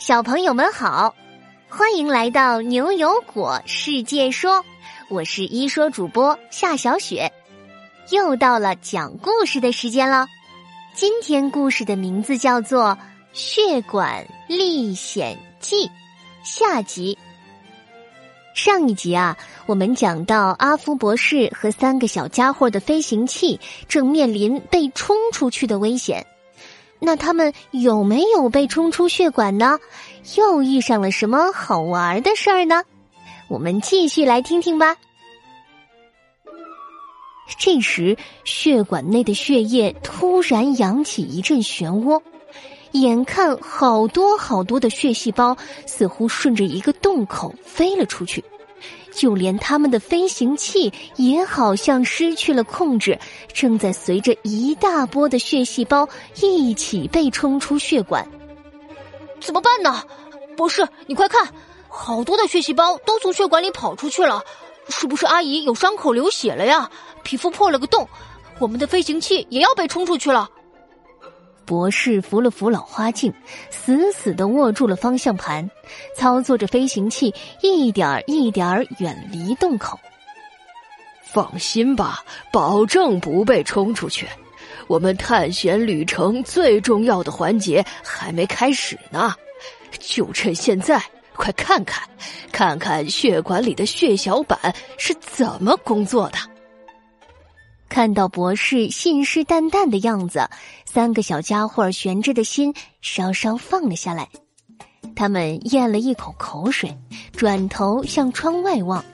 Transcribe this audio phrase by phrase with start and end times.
[0.00, 1.14] 小朋友们好，
[1.68, 4.64] 欢迎来到牛油果世界说，
[5.10, 7.30] 我是一说主播夏小雪，
[8.08, 10.26] 又到了讲故事的时间了。
[10.94, 12.84] 今天故事的名字叫做
[13.34, 15.86] 《血管历险记》
[16.42, 17.18] 下集。
[18.54, 19.36] 上一集啊，
[19.66, 26.26] 我们讲到阿福博士和三个小家伙的飞行器正面临被冲出去的危险。
[27.00, 29.78] 那他们有没有被冲出血管呢？
[30.36, 32.84] 又遇上了什么好玩的事儿呢？
[33.48, 34.96] 我们继续来听听吧。
[37.58, 42.22] 这时，血管内的血液突然扬起一阵漩涡，
[42.92, 45.56] 眼看好多好多的血细胞
[45.86, 48.44] 似乎顺着一个洞口飞了出去。
[49.12, 53.18] 就连他们的飞行器也好像失去了控制，
[53.52, 56.08] 正在随着一大波的血细胞
[56.40, 58.26] 一起被冲出血管。
[59.40, 60.02] 怎么办呢？
[60.56, 61.48] 博士，你快看，
[61.88, 64.42] 好多的血细胞都从血管里跑出去了，
[64.88, 66.90] 是不是阿姨有伤口流血了呀？
[67.22, 68.08] 皮肤破了个洞，
[68.58, 70.50] 我们的飞行器也要被冲出去了。
[71.70, 73.32] 博士扶了扶老花镜，
[73.70, 75.70] 死死的握住了方向盘，
[76.16, 79.96] 操作着飞行器，一点儿一点儿远离洞口。
[81.22, 84.26] 放心吧，保证不被冲出去。
[84.88, 89.32] 我们探险旅程最重要的环节还没开始呢，
[90.00, 91.00] 就趁现在，
[91.36, 92.02] 快看看，
[92.50, 94.58] 看看血管里的血小板
[94.98, 96.38] 是怎么工作的。
[97.90, 100.48] 看到博士信誓旦旦的样子，
[100.86, 104.28] 三个小家伙悬着的心稍稍放了下来。
[105.16, 106.96] 他们咽了一口口水，
[107.32, 109.04] 转头向窗外望。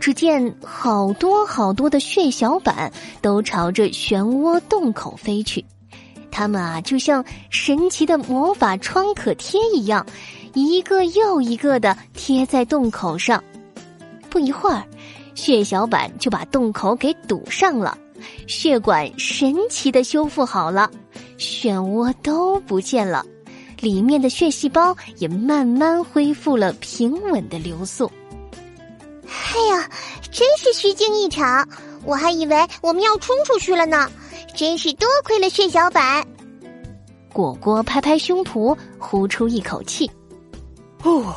[0.00, 5.64] 只见好多好多的血小板都朝着漩涡洞口飞去，
[6.32, 10.04] 它们啊，就像神奇的魔法创可贴一样，
[10.52, 13.42] 一个又一个的贴在洞口上。
[14.28, 14.82] 不一会儿。
[15.34, 17.98] 血小板就把洞口给堵上了，
[18.46, 20.90] 血管神奇的修复好了，
[21.38, 23.24] 漩涡都不见了，
[23.80, 28.10] 里面的血细胞也慢慢恢复了平稳的流速。
[29.26, 29.88] 哎呀，
[30.30, 31.68] 真是虚惊一场！
[32.04, 34.10] 我还以为我们要冲出去了呢，
[34.54, 36.26] 真是多亏了血小板。
[37.32, 40.10] 果果拍拍胸脯，呼出一口气，
[41.02, 41.34] 哦。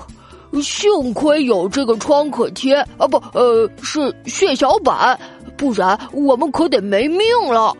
[0.61, 5.19] 幸亏有这个创可贴啊，不，呃，是血小板，
[5.57, 7.19] 不然我们可得没命
[7.51, 7.75] 了。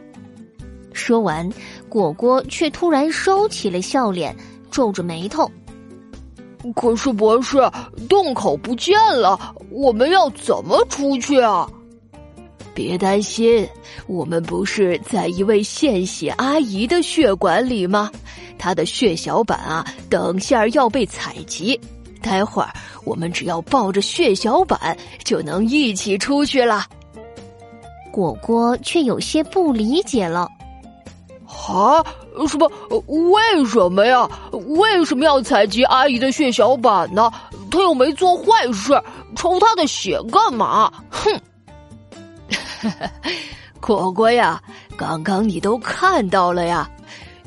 [0.94, 1.50] 说完，
[1.88, 4.36] 果果却突然收起了笑脸，
[4.72, 5.50] 皱着眉头。
[6.76, 7.58] 可是博士，
[8.10, 11.70] 洞口不见了，我们要怎么出去啊？
[12.74, 13.68] 别担心，
[14.08, 18.12] 我们不是在一位献血阿姨的血管里吗？
[18.60, 21.80] 她的血小板啊，等下要被采集。
[22.18, 22.70] 待会儿
[23.04, 26.86] 我们只要抱着血小板就能一起出去了。
[28.12, 30.50] 果果却有些不理解了
[31.46, 32.04] ：“啊，
[32.48, 32.70] 什么？
[33.32, 34.28] 为什么呀？
[34.52, 37.32] 为什么要采集阿姨的血小板呢？
[37.70, 39.00] 她又没做坏事，
[39.36, 41.40] 抽她的血干嘛？”哼！
[43.80, 44.62] 果果呀，
[44.98, 46.90] 刚刚你都看到了呀。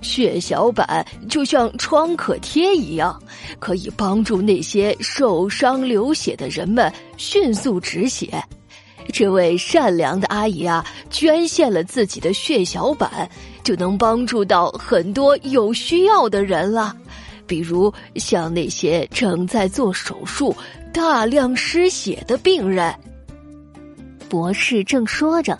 [0.02, 3.20] 血小板就像创可贴一样，
[3.58, 8.42] 可以帮助那些受伤流血的人们迅速止血。
[9.12, 13.28] 这位善良的阿姨啊，捐献了自己的血小板，
[13.64, 16.94] 就能帮助到很多有需要的人了。
[17.46, 20.54] 比如像那些正在做手术、
[20.92, 22.94] 大量失血的病人。
[24.28, 25.58] 博士正说着。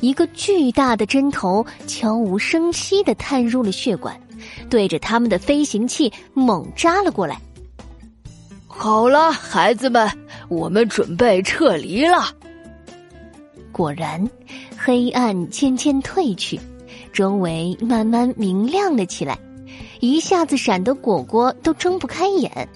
[0.00, 4.18] 一个巨大的针头悄无声息的探入了血管，
[4.68, 7.40] 对着他们的飞行器猛扎了过来。
[8.66, 10.10] 好了，孩子们，
[10.48, 12.34] 我们准备撤离了。
[13.72, 14.26] 果然，
[14.76, 16.58] 黑暗渐渐退去，
[17.12, 19.38] 周围慢慢明亮了起来，
[20.00, 22.68] 一下子闪得果果都睁不开眼。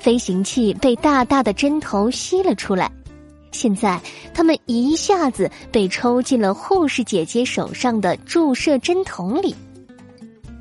[0.00, 2.90] 飞行器被大大的针头吸了出来。
[3.54, 3.98] 现在，
[4.34, 9.54] 他们一下子被抽进了护士姐姐手上的注射针筒里。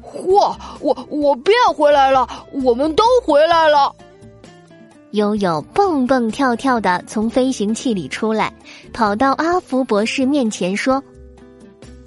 [0.01, 0.55] 嚯！
[0.79, 2.27] 我我变回来了，
[2.63, 3.93] 我们都回来了。
[5.11, 8.53] 悠悠蹦蹦跳跳的从飞行器里出来，
[8.93, 11.03] 跑到阿福博士面前说：“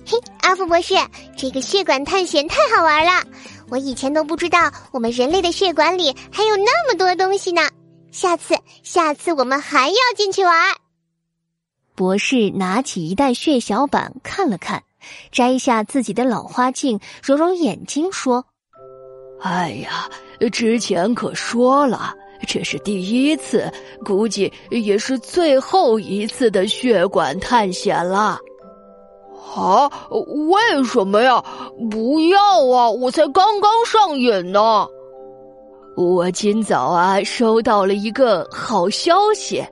[0.07, 0.95] 嘿，阿福博士，
[1.37, 3.23] 这个血管探险太好玩了！
[3.69, 7.63] 我以前都不知道，我们人类的血管里还有那么多东西呢。”
[8.17, 10.55] 下次，下次我们还要进去玩。
[11.95, 14.83] 博士拿起一袋血小板看了看，
[15.31, 18.43] 摘下自己的老花镜，揉揉眼睛说
[19.43, 20.09] ：“哎呀，
[20.51, 22.15] 之前可说了，
[22.49, 23.71] 这是第一次，
[24.03, 28.39] 估计也是最后一次的血管探险了。
[29.55, 29.91] 啊？
[30.11, 31.45] 为什么呀？
[31.91, 32.89] 不要啊！
[32.89, 34.89] 我才刚刚上瘾呢。
[35.97, 39.65] 我今早啊收到了一个好消息，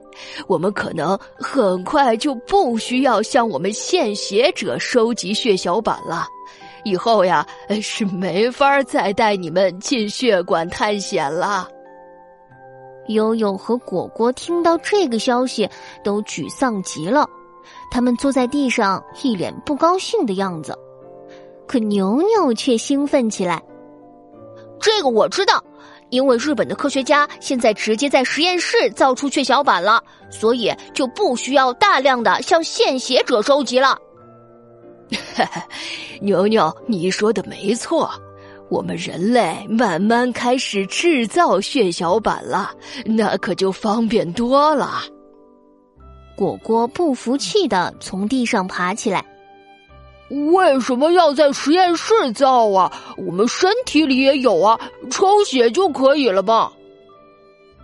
[0.47, 6.25] 我们可能很快就不需要向我们献血者收集血小板了。
[6.83, 7.45] 以后呀
[7.81, 11.67] 是没法再带你们进血管探险了。
[13.07, 15.69] 悠悠和果果听到这个消息
[16.03, 17.27] 都沮丧极了，
[17.91, 20.75] 他们坐在地上一脸不高兴的样子。
[21.67, 23.63] 可牛牛却兴奋起来，
[24.79, 25.63] 这个我知道。
[26.09, 33.97] 因为日本的科学家现在直接在实验室造出血小板了，所以就不需要大量的向献血者收集了。
[36.21, 38.09] 牛牛，你说的没错，
[38.69, 42.71] 我们人类慢慢开始制造血小板了，
[43.05, 45.01] 那可就方便多了。
[46.35, 49.25] 果果不服气的从地上爬起来。
[50.29, 52.91] 为什么要在实验室造啊？
[53.15, 54.79] 我们身体里也有啊，
[55.11, 56.71] 抽血就可以了吧？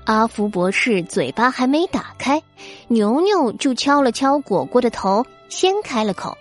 [0.06, 2.42] 阿福博士嘴巴还没打开，
[2.88, 6.36] 牛牛就敲了敲果果的头，先开了口：“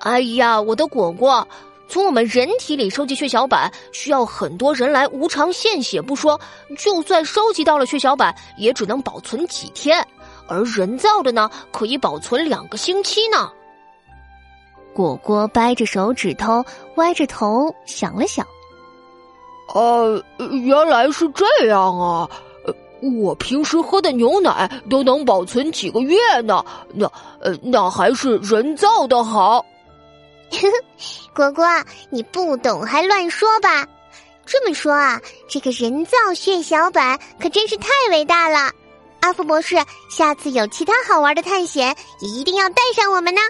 [0.00, 1.48] 哎呀，我的果果，
[1.88, 6.38] 从我们人体里收集血小板需要很多人来无偿献血不说，
[6.76, 10.06] 就算收集到了血小板，也只能保存几天，
[10.46, 13.50] 而人造的呢，可以保存两个星期呢。”
[14.94, 16.64] 果果掰着手指头，
[16.96, 18.46] 歪着头想了想。
[19.74, 22.28] 呃，原来是这样啊！
[23.20, 27.10] 我平时喝的牛奶都能保存几个月呢，那
[27.40, 29.64] 呃，那还是人造的好。
[31.34, 31.64] 果果，
[32.10, 33.86] 你不懂还乱说吧？
[34.44, 38.70] 这么说啊，这个人造血小板可真是太伟大了。
[39.20, 39.76] 阿福博士，
[40.10, 43.40] 下次有其他好玩的探险，也一定要带上我们呢。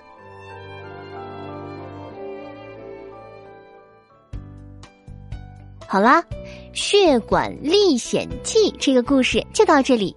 [5.93, 6.23] 好啦，
[6.73, 10.17] 《血管历险记》这个故事就到这里。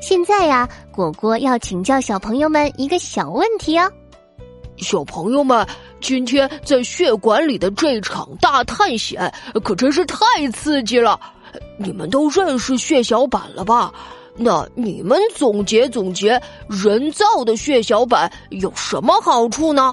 [0.00, 3.90] 现在呀，果果要请教小朋友们一个小问题哦。
[4.76, 5.66] 小朋友们，
[6.00, 9.34] 今天在血管里的这场大探险
[9.64, 10.16] 可真是太
[10.52, 11.18] 刺激了！
[11.76, 13.92] 你们都认识血小板了吧？
[14.36, 19.92] 那你们总结总结，人造的血小板有什么好处呢？